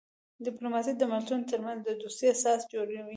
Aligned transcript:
ډیپلوماسي 0.45 0.91
د 0.97 1.03
ملتونو 1.11 1.49
ترمنځ 1.51 1.79
د 1.83 1.89
دوستۍ 2.01 2.27
اساس 2.31 2.59
جوړوي. 2.73 3.01